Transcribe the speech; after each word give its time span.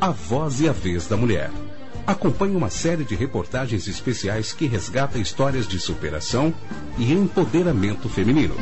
A 0.00 0.12
Voz 0.12 0.62
e 0.62 0.68
a 0.68 0.72
Vez 0.72 1.06
da 1.06 1.14
Mulher. 1.14 1.50
Acompanhe 2.06 2.56
uma 2.56 2.70
série 2.70 3.04
de 3.04 3.14
reportagens 3.14 3.86
especiais 3.86 4.50
que 4.50 4.64
resgata 4.64 5.18
histórias 5.18 5.68
de 5.68 5.78
superação 5.78 6.54
e 6.96 7.12
empoderamento 7.12 8.08
feminino. 8.08 8.54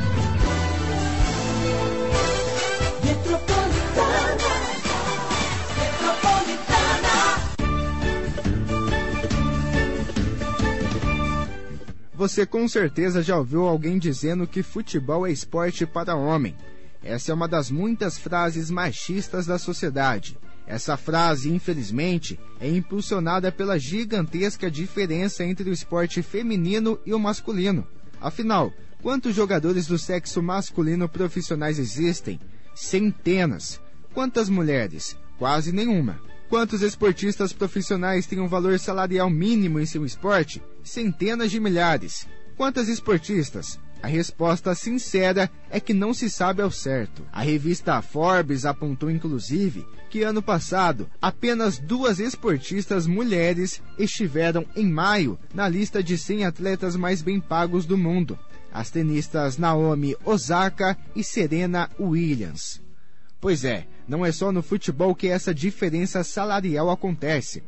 Você 12.15 12.45
com 12.45 12.67
certeza 12.67 13.23
já 13.23 13.39
ouviu 13.39 13.69
alguém 13.69 13.97
dizendo 13.97 14.45
que 14.45 14.61
futebol 14.65 15.25
é 15.25 15.31
esporte 15.31 15.87
para 15.87 16.17
homem. 16.17 16.57
Essa 17.01 17.31
é 17.31 17.35
uma 17.35 17.47
das 17.47 17.71
muitas 17.71 18.19
frases 18.19 18.73
machistas 18.73 19.47
da 19.47 19.57
sociedade. 19.57 20.37
Essa 20.69 20.99
frase, 20.99 21.49
infelizmente, 21.49 22.39
é 22.61 22.69
impulsionada 22.69 23.51
pela 23.51 23.79
gigantesca 23.79 24.71
diferença 24.71 25.43
entre 25.43 25.71
o 25.71 25.73
esporte 25.73 26.21
feminino 26.21 26.99
e 27.07 27.15
o 27.15 27.19
masculino. 27.19 27.87
Afinal, 28.21 28.71
quantos 29.01 29.35
jogadores 29.35 29.87
do 29.87 29.99
sexo 29.99 30.43
masculino 30.43 31.09
profissionais 31.09 31.79
existem? 31.79 32.39
Centenas. 32.75 33.81
Quantas 34.13 34.51
mulheres? 34.51 35.17
Quase 35.39 35.73
nenhuma. 35.73 36.21
Quantos 36.51 36.83
esportistas 36.83 37.51
profissionais 37.51 38.27
têm 38.27 38.39
um 38.39 38.47
valor 38.47 38.79
salarial 38.79 39.31
mínimo 39.31 39.81
em 39.81 39.87
seu 39.87 40.05
esporte? 40.05 40.63
Centenas 40.85 41.51
de 41.51 41.59
milhares. 41.59 42.29
Quantas 42.59 42.89
esportistas? 42.89 43.81
A 44.01 44.07
resposta 44.07 44.75
sincera 44.75 45.51
é 45.69 45.81
que 45.81 45.93
não 45.93 46.15
se 46.15 46.31
sabe 46.31 46.63
ao 46.63 46.71
certo. 46.71 47.27
A 47.33 47.43
revista 47.43 48.01
Forbes 48.01 48.65
apontou 48.65 49.11
inclusive 49.11 49.85
que 50.09 50.23
ano 50.23 50.41
passado 50.41 51.09
apenas 51.21 51.79
duas 51.79 52.21
esportistas 52.21 53.07
mulheres 53.07 53.83
estiveram 53.99 54.65
em 54.77 54.87
maio 54.87 55.39
na 55.53 55.69
lista 55.69 56.03
de 56.03 56.17
100 56.17 56.47
atletas 56.47 56.97
mais 56.97 57.23
bem 57.23 57.41
pagos 57.41 57.85
do 57.85 57.99
mundo. 57.99 58.39
As 58.73 58.91
tenistas 58.91 59.59
Naomi 59.59 60.17
Osaka 60.25 60.97
e 61.17 61.25
Serena 61.25 61.91
Williams. 61.99 62.81
Pois 63.41 63.65
é, 63.65 63.87
não 64.07 64.25
é 64.25 64.31
só 64.31 64.53
no 64.53 64.63
futebol 64.63 65.15
que 65.15 65.29
essa 65.29 65.55
diferença 65.55 66.23
salarial 66.23 66.91
acontece. 66.91 67.63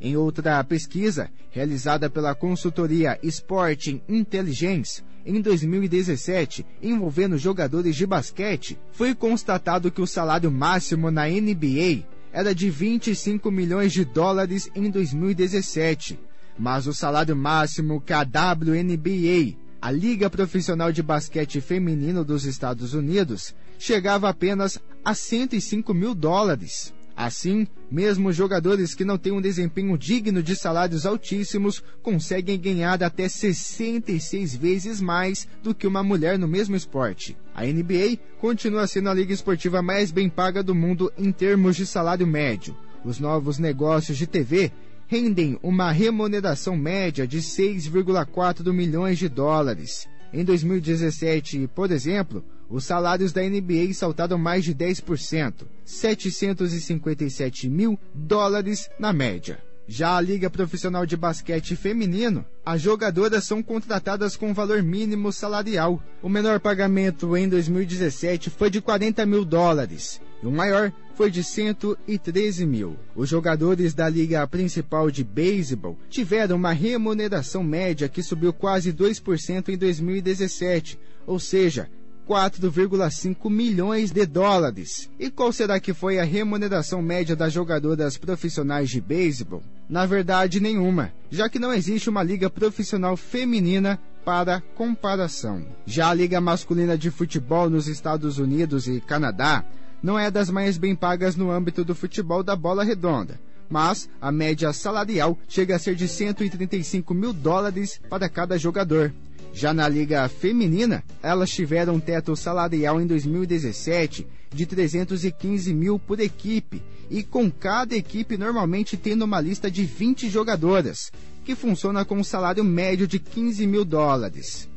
Em 0.00 0.16
outra 0.16 0.62
pesquisa, 0.64 1.30
realizada 1.50 2.08
pela 2.08 2.34
consultoria 2.34 3.18
Sporting 3.22 4.00
Intelligence, 4.08 5.02
em 5.30 5.40
2017, 5.40 6.66
envolvendo 6.82 7.38
jogadores 7.38 7.94
de 7.94 8.04
basquete, 8.04 8.78
foi 8.92 9.14
constatado 9.14 9.90
que 9.90 10.02
o 10.02 10.06
salário 10.06 10.50
máximo 10.50 11.10
na 11.10 11.26
NBA 11.28 12.04
era 12.32 12.54
de 12.54 12.68
25 12.68 13.50
milhões 13.50 13.92
de 13.92 14.04
dólares 14.04 14.70
em 14.74 14.90
2017, 14.90 16.18
mas 16.58 16.86
o 16.86 16.92
salário 16.92 17.36
máximo 17.36 18.00
que 18.00 18.12
a 18.12 18.22
WNBA 18.22 19.56
a 19.80 19.90
Liga 19.90 20.28
Profissional 20.28 20.92
de 20.92 21.02
Basquete 21.02 21.60
Feminino 21.60 22.22
dos 22.22 22.44
Estados 22.44 22.92
Unidos 22.92 23.54
chegava 23.78 24.28
apenas 24.28 24.78
a 25.02 25.14
105 25.14 25.94
mil 25.94 26.14
dólares. 26.14 26.92
Assim, 27.22 27.66
mesmo 27.90 28.32
jogadores 28.32 28.94
que 28.94 29.04
não 29.04 29.18
têm 29.18 29.30
um 29.30 29.42
desempenho 29.42 29.98
digno 29.98 30.42
de 30.42 30.56
salários 30.56 31.04
altíssimos 31.04 31.84
conseguem 32.02 32.58
ganhar 32.58 33.02
até 33.02 33.28
66 33.28 34.56
vezes 34.56 35.02
mais 35.02 35.46
do 35.62 35.74
que 35.74 35.86
uma 35.86 36.02
mulher 36.02 36.38
no 36.38 36.48
mesmo 36.48 36.74
esporte. 36.74 37.36
A 37.54 37.66
NBA 37.66 38.16
continua 38.40 38.86
sendo 38.86 39.10
a 39.10 39.14
liga 39.14 39.34
esportiva 39.34 39.82
mais 39.82 40.10
bem 40.10 40.30
paga 40.30 40.62
do 40.62 40.74
mundo 40.74 41.12
em 41.18 41.30
termos 41.30 41.76
de 41.76 41.84
salário 41.84 42.26
médio. 42.26 42.74
Os 43.04 43.20
novos 43.20 43.58
negócios 43.58 44.16
de 44.16 44.26
TV 44.26 44.72
rendem 45.06 45.58
uma 45.62 45.92
remuneração 45.92 46.74
média 46.74 47.26
de 47.26 47.40
6,4 47.40 48.72
milhões 48.72 49.18
de 49.18 49.28
dólares. 49.28 50.08
Em 50.32 50.44
2017, 50.44 51.68
por 51.74 51.90
exemplo, 51.90 52.44
os 52.68 52.84
salários 52.84 53.32
da 53.32 53.42
NBA 53.42 53.92
saltaram 53.92 54.38
mais 54.38 54.64
de 54.64 54.74
10%, 54.74 55.66
757 55.84 57.68
mil 57.68 57.98
dólares 58.14 58.88
na 58.98 59.12
média. 59.12 59.58
Já 59.88 60.16
a 60.16 60.20
Liga 60.20 60.48
Profissional 60.48 61.04
de 61.04 61.16
Basquete 61.16 61.74
Feminino, 61.74 62.46
as 62.64 62.80
jogadoras 62.80 63.42
são 63.42 63.60
contratadas 63.60 64.36
com 64.36 64.54
valor 64.54 64.84
mínimo 64.84 65.32
salarial. 65.32 66.00
O 66.22 66.28
menor 66.28 66.60
pagamento 66.60 67.36
em 67.36 67.48
2017 67.48 68.50
foi 68.50 68.70
de 68.70 68.80
40 68.80 69.26
mil 69.26 69.44
dólares 69.44 70.20
e 70.42 70.46
o 70.46 70.50
maior 70.50 70.92
foi 71.14 71.30
de 71.30 71.44
113 71.44 72.64
mil. 72.64 72.96
Os 73.14 73.28
jogadores 73.28 73.92
da 73.92 74.08
liga 74.08 74.46
principal 74.46 75.10
de 75.10 75.22
beisebol 75.22 75.98
tiveram 76.08 76.56
uma 76.56 76.72
remuneração 76.72 77.62
média 77.62 78.08
que 78.08 78.22
subiu 78.22 78.52
quase 78.52 78.92
2% 78.92 79.68
em 79.68 79.76
2017, 79.76 80.98
ou 81.26 81.38
seja, 81.38 81.88
4,5 82.26 83.50
milhões 83.50 84.12
de 84.12 84.24
dólares. 84.24 85.10
E 85.18 85.30
qual 85.30 85.52
será 85.52 85.80
que 85.80 85.92
foi 85.92 86.18
a 86.18 86.24
remuneração 86.24 87.02
média 87.02 87.34
das 87.34 87.52
jogadoras 87.52 88.16
profissionais 88.16 88.88
de 88.88 89.00
beisebol? 89.00 89.62
Na 89.88 90.06
verdade, 90.06 90.60
nenhuma, 90.60 91.12
já 91.28 91.48
que 91.48 91.58
não 91.58 91.74
existe 91.74 92.08
uma 92.08 92.22
liga 92.22 92.48
profissional 92.48 93.16
feminina 93.16 93.98
para 94.24 94.60
comparação. 94.76 95.66
Já 95.84 96.10
a 96.10 96.14
liga 96.14 96.40
masculina 96.40 96.96
de 96.96 97.10
futebol 97.10 97.68
nos 97.68 97.88
Estados 97.88 98.38
Unidos 98.38 98.86
e 98.86 99.00
Canadá 99.00 99.64
não 100.02 100.18
é 100.18 100.30
das 100.30 100.50
mais 100.50 100.78
bem 100.78 100.94
pagas 100.94 101.36
no 101.36 101.50
âmbito 101.50 101.84
do 101.84 101.94
futebol 101.94 102.42
da 102.42 102.56
bola 102.56 102.84
redonda 102.84 103.38
mas 103.70 104.10
a 104.20 104.32
média 104.32 104.72
salarial 104.72 105.38
chega 105.48 105.76
a 105.76 105.78
ser 105.78 105.94
de 105.94 106.08
135 106.08 107.14
mil 107.14 107.32
dólares 107.32 108.00
para 108.10 108.28
cada 108.28 108.58
jogador. 108.58 109.14
Já 109.52 109.72
na 109.72 109.88
Liga 109.88 110.28
Feminina, 110.28 111.04
elas 111.22 111.50
tiveram 111.50 111.94
um 111.94 112.00
teto 112.00 112.34
salarial 112.34 113.00
em 113.00 113.06
2017 113.06 114.26
de 114.52 114.66
315 114.66 115.72
mil 115.72 115.98
por 115.98 116.18
equipe, 116.18 116.82
e 117.08 117.22
com 117.22 117.50
cada 117.50 117.94
equipe 117.94 118.36
normalmente 118.36 118.96
tendo 118.96 119.24
uma 119.24 119.40
lista 119.40 119.70
de 119.70 119.84
20 119.84 120.28
jogadoras, 120.28 121.12
que 121.44 121.54
funciona 121.54 122.04
com 122.04 122.18
um 122.18 122.24
salário 122.24 122.64
médio 122.64 123.06
de 123.06 123.18
15 123.18 123.66
mil 123.66 123.84
dólares. 123.84 124.68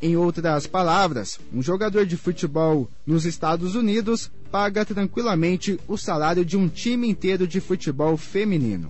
Em 0.00 0.16
outras 0.16 0.66
palavras, 0.66 1.38
um 1.52 1.62
jogador 1.62 2.04
de 2.04 2.16
futebol 2.16 2.88
nos 3.06 3.24
Estados 3.24 3.76
Unidos 3.76 4.30
paga 4.52 4.84
tranquilamente 4.84 5.80
o 5.88 5.96
salário 5.96 6.44
de 6.44 6.58
um 6.58 6.68
time 6.68 7.08
inteiro 7.08 7.48
de 7.48 7.58
futebol 7.58 8.18
feminino. 8.18 8.86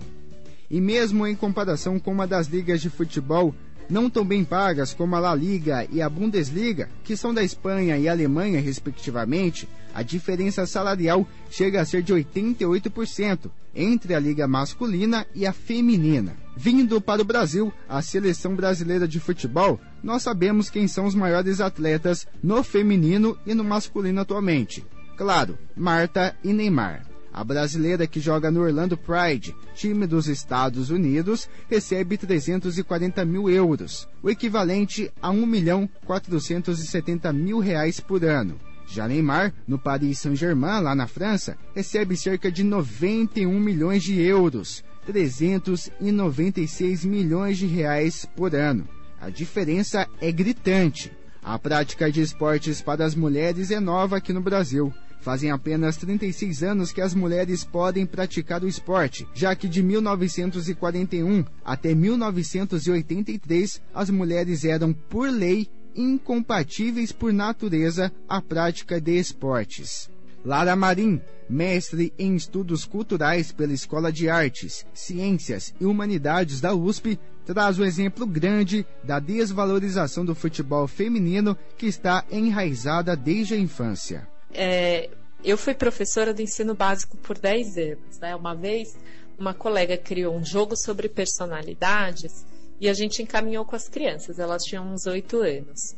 E 0.69 0.81
mesmo 0.81 1.25
em 1.25 1.35
comparação 1.35 1.97
com 1.97 2.11
uma 2.11 2.27
das 2.27 2.47
ligas 2.47 2.81
de 2.81 2.89
futebol 2.89 3.55
não 3.89 4.09
tão 4.09 4.25
bem 4.25 4.43
pagas 4.43 4.93
como 4.93 5.15
a 5.15 5.19
La 5.19 5.33
Liga 5.33 5.87
e 5.89 6.01
a 6.01 6.09
Bundesliga, 6.09 6.89
que 7.03 7.15
são 7.15 7.33
da 7.33 7.43
Espanha 7.43 7.97
e 7.97 8.09
Alemanha, 8.09 8.59
respectivamente, 8.59 9.67
a 9.93 10.01
diferença 10.01 10.65
salarial 10.65 11.25
chega 11.49 11.79
a 11.79 11.85
ser 11.85 12.01
de 12.03 12.13
88% 12.13 13.49
entre 13.75 14.13
a 14.13 14.19
liga 14.19 14.47
masculina 14.47 15.25
e 15.33 15.45
a 15.45 15.53
feminina. 15.53 16.35
Vindo 16.57 16.99
para 16.99 17.21
o 17.21 17.25
Brasil, 17.25 17.71
a 17.87 18.01
seleção 18.01 18.55
brasileira 18.55 19.07
de 19.07 19.19
futebol, 19.19 19.79
nós 20.03 20.23
sabemos 20.23 20.69
quem 20.69 20.87
são 20.87 21.05
os 21.05 21.15
maiores 21.15 21.61
atletas 21.61 22.27
no 22.43 22.63
feminino 22.63 23.37
e 23.45 23.53
no 23.53 23.63
masculino 23.63 24.21
atualmente. 24.21 24.83
Claro, 25.15 25.57
Marta 25.75 26.35
e 26.43 26.51
Neymar. 26.51 27.05
A 27.31 27.43
brasileira 27.43 28.05
que 28.05 28.19
joga 28.19 28.51
no 28.51 28.61
Orlando 28.61 28.95
Pride, 28.95 29.55
time 29.73 30.05
dos 30.05 30.27
Estados 30.27 30.91
Unidos, 30.91 31.49
recebe 31.67 32.15
340 32.15 33.25
mil 33.25 33.49
euros, 33.49 34.07
o 34.21 34.29
equivalente 34.29 35.11
a 35.19 35.31
1 35.31 35.45
milhão 35.45 35.89
470 36.05 37.33
mil 37.33 37.57
reais 37.59 37.99
por 37.99 38.23
ano. 38.23 38.59
Já 38.85 39.07
Neymar, 39.07 39.51
no 39.67 39.79
Paris 39.79 40.19
Saint-Germain, 40.19 40.81
lá 40.81 40.93
na 40.93 41.07
França, 41.07 41.57
recebe 41.73 42.15
cerca 42.15 42.51
de 42.51 42.63
91 42.63 43.59
milhões 43.59 44.03
de 44.03 44.21
euros, 44.21 44.83
396 45.05 47.03
milhões 47.03 47.57
de 47.57 47.65
reais 47.65 48.27
por 48.35 48.53
ano. 48.53 48.87
A 49.19 49.29
diferença 49.29 50.07
é 50.21 50.31
gritante. 50.31 51.11
A 51.41 51.57
prática 51.59 52.11
de 52.11 52.21
esportes 52.21 52.81
para 52.81 53.03
as 53.05 53.15
mulheres 53.15 53.71
é 53.71 53.79
nova 53.79 54.17
aqui 54.17 54.31
no 54.31 54.41
Brasil. 54.41 54.93
Fazem 55.23 55.51
apenas 55.51 55.95
36 55.95 56.63
anos 56.63 56.91
que 56.91 56.99
as 56.99 57.15
mulheres 57.15 57.63
podem 57.63 58.05
praticar 58.05 58.61
o 58.61 58.67
esporte, 58.67 59.25
já 59.33 59.55
que 59.55 59.69
de 59.69 59.81
1941 59.81 61.45
até 61.63 61.95
1983 61.95 63.81
as 63.93 64.09
mulheres 64.09 64.65
eram, 64.65 64.91
por 64.91 65.29
lei, 65.29 65.69
incompatíveis 65.95 67.13
por 67.13 67.31
natureza 67.31 68.11
à 68.27 68.41
prática 68.41 68.99
de 68.99 69.17
esportes. 69.17 70.09
Lara 70.43 70.75
Marim, 70.75 71.21
mestre 71.49 72.11
em 72.19 72.35
estudos 72.35 72.83
culturais 72.83 73.49
pela 73.49 73.71
Escola 73.71 74.11
de 74.11 74.29
Artes, 74.29 74.85
Ciências 74.93 75.73
e 75.79 75.85
Humanidades 75.85 76.59
da 76.59 76.75
USP, 76.75 77.17
traz 77.45 77.79
um 77.79 77.85
exemplo 77.85 78.27
grande 78.27 78.85
da 79.05 79.19
desvalorização 79.19 80.25
do 80.25 80.35
futebol 80.35 80.85
feminino 80.85 81.57
que 81.77 81.85
está 81.85 82.25
enraizada 82.29 83.15
desde 83.15 83.53
a 83.53 83.57
infância 83.57 84.32
é, 84.53 85.09
eu 85.43 85.57
fui 85.57 85.73
professora 85.73 86.33
do 86.33 86.41
ensino 86.41 86.73
básico 86.73 87.17
por 87.17 87.37
10 87.37 87.77
anos. 87.77 88.19
Né? 88.19 88.35
Uma 88.35 88.55
vez, 88.55 88.97
uma 89.37 89.53
colega 89.53 89.97
criou 89.97 90.35
um 90.35 90.45
jogo 90.45 90.75
sobre 90.75 91.09
personalidades 91.09 92.45
e 92.79 92.87
a 92.87 92.93
gente 92.93 93.21
encaminhou 93.21 93.65
com 93.65 93.75
as 93.75 93.89
crianças. 93.89 94.39
Elas 94.39 94.63
tinham 94.63 94.85
uns 94.93 95.05
8 95.05 95.37
anos. 95.37 95.95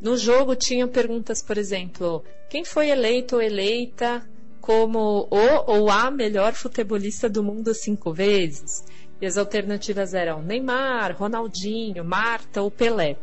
No 0.00 0.16
jogo 0.16 0.54
tinham 0.54 0.88
perguntas, 0.88 1.42
por 1.42 1.56
exemplo, 1.56 2.22
quem 2.50 2.64
foi 2.64 2.90
eleito 2.90 3.36
ou 3.36 3.42
eleita 3.42 4.22
como 4.60 5.26
o 5.30 5.38
ou 5.66 5.90
a 5.90 6.10
melhor 6.10 6.52
futebolista 6.52 7.28
do 7.28 7.42
mundo 7.42 7.72
cinco 7.72 8.12
vezes? 8.12 8.84
E 9.20 9.26
as 9.26 9.38
alternativas 9.38 10.12
eram 10.12 10.42
Neymar, 10.42 11.16
Ronaldinho, 11.16 12.04
Marta 12.04 12.60
ou 12.60 12.70
Pelé. 12.70 13.16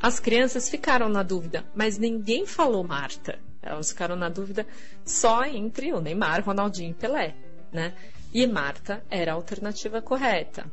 As 0.00 0.20
crianças 0.20 0.68
ficaram 0.68 1.08
na 1.08 1.22
dúvida, 1.22 1.64
mas 1.74 1.98
ninguém 1.98 2.46
falou 2.46 2.84
Marta. 2.84 3.38
Elas 3.62 3.90
ficaram 3.90 4.16
na 4.16 4.28
dúvida 4.28 4.66
só 5.04 5.44
entre 5.44 5.92
o 5.92 6.00
Neymar, 6.00 6.44
Ronaldinho 6.44 6.90
e 6.90 6.94
Pelé, 6.94 7.34
né? 7.72 7.94
E 8.34 8.46
Marta 8.46 9.04
era 9.08 9.32
a 9.32 9.34
alternativa 9.34 10.02
correta. 10.02 10.70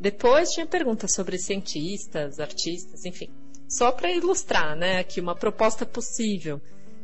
Depois 0.00 0.48
tinha 0.50 0.66
perguntas 0.66 1.12
sobre 1.14 1.38
cientistas, 1.38 2.40
artistas, 2.40 3.04
enfim. 3.04 3.28
Só 3.68 3.92
para 3.92 4.10
ilustrar, 4.10 4.74
né, 4.74 4.98
aqui 4.98 5.20
uma 5.20 5.34
proposta 5.34 5.84
possível. 5.84 6.60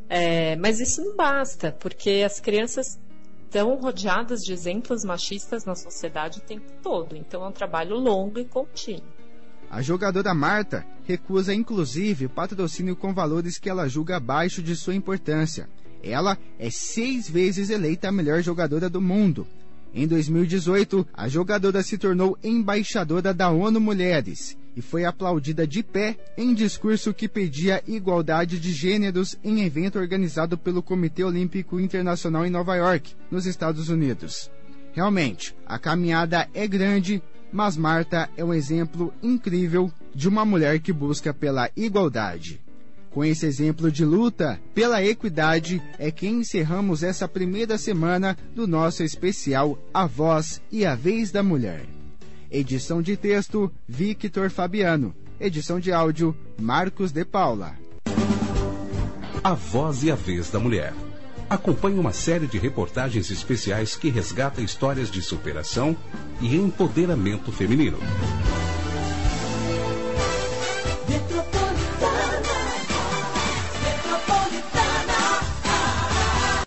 É, 0.09 0.57
mas 0.57 0.81
isso 0.81 1.05
não 1.05 1.15
basta, 1.17 1.73
porque 1.73 2.23
as 2.25 2.41
crianças 2.41 2.99
estão 3.45 3.77
rodeadas 3.77 4.41
de 4.41 4.53
exemplos 4.53 5.05
machistas 5.05 5.65
na 5.65 5.75
sociedade 5.75 6.39
o 6.39 6.43
tempo 6.43 6.71
todo. 6.83 7.17
Então 7.17 7.45
é 7.45 7.49
um 7.49 7.53
trabalho 7.53 7.97
longo 7.97 8.39
e 8.39 8.45
contínuo. 8.45 9.16
A 9.71 9.83
jogadora 9.83 10.33
Marta 10.33 10.87
recusa 11.05 11.55
inclusive 11.55 12.29
patrocínio 12.29 12.97
com 12.97 13.13
valores 13.13 13.59
que 13.59 13.69
ela 13.69 13.89
julga 13.89 14.17
abaixo 14.17 14.63
de 14.63 14.75
sua 14.77 14.95
importância. 14.95 15.69
Ela 16.03 16.39
é 16.59 16.71
seis 16.71 17.29
vezes 17.29 17.71
eleita 17.71 18.09
a 18.09 18.13
melhor 18.13 18.43
jogadora 18.43 18.89
do 18.89 19.01
mundo. 19.01 19.47
Em 19.93 20.07
2018, 20.07 21.07
a 21.15 21.29
jogadora 21.29 21.83
se 21.83 21.97
tornou 21.97 22.39
embaixadora 22.45 23.33
da 23.33 23.51
ONU 23.51 23.81
Mulheres 23.81 24.57
e 24.77 24.83
foi 24.83 25.07
aplaudida 25.07 25.67
de 25.67 25.83
pé 25.83 26.19
em 26.37 26.53
discurso 26.53 27.15
que 27.15 27.27
pedia 27.27 27.83
igualdade 27.87 28.61
de 28.61 28.73
gêneros 28.73 29.39
em 29.43 29.65
evento 29.65 29.99
organizado 29.99 30.59
pelo 30.59 30.83
Comitê 30.83 31.25
Olímpico 31.25 31.81
Internacional 31.81 32.45
em 32.45 32.51
Nova 32.51 32.77
York, 32.77 33.15
nos 33.31 33.47
Estados 33.47 33.89
Unidos. 33.89 34.51
Realmente, 34.93 35.57
a 35.67 35.79
caminhada 35.79 36.47
é 36.53 36.67
grande, 36.67 37.23
mas 37.53 37.77
Marta 37.77 38.29
é 38.37 38.45
um 38.45 38.53
exemplo 38.53 39.13
incrível 39.23 39.91
de 40.15 40.29
uma 40.29 40.45
mulher 40.45 40.81
que 40.81 40.93
busca 40.93 41.33
pela 41.33 41.71
igualdade. 41.77 42.61
Com 43.11 43.25
esse 43.25 43.47
exemplo 43.47 43.91
de 43.91 44.05
luta 44.05 44.61
pela 44.75 45.03
equidade, 45.03 45.83
é 45.99 46.11
que 46.11 46.27
encerramos 46.27 47.03
essa 47.03 47.27
primeira 47.27 47.79
semana 47.79 48.37
do 48.55 48.67
nosso 48.67 49.03
especial 49.03 49.79
A 49.93 50.07
Voz 50.07 50.61
e 50.71 50.85
a 50.85 50.95
Vez 50.95 51.31
da 51.31 51.43
Mulher. 51.43 51.87
Edição 52.51 53.01
de 53.01 53.17
texto, 53.17 53.73
Victor 53.89 54.51
Fabiano. 54.51 55.15
Edição 55.41 55.81
de 55.81 55.93
áudio, 55.93 56.37
Marcos 56.61 57.11
de 57.11 57.25
Paula. 57.25 57.75
A 59.43 59.55
Voz 59.55 60.03
e 60.03 60.11
a 60.11 60.15
Vez 60.15 60.51
da 60.51 60.59
Mulher. 60.59 60.93
Acompanhe 61.49 61.99
uma 61.99 62.13
série 62.13 62.47
de 62.47 62.59
reportagens 62.59 63.31
especiais 63.31 63.95
que 63.95 64.09
resgata 64.09 64.61
histórias 64.61 65.11
de 65.11 65.23
superação 65.23 65.97
e 66.41 66.57
empoderamento 66.57 67.53
feminino. 67.53 67.99